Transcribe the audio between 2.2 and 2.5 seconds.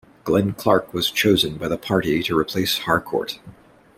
to